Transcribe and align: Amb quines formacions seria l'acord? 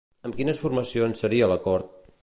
Amb 0.29 0.37
quines 0.39 0.61
formacions 0.63 1.23
seria 1.27 1.51
l'acord? 1.53 2.11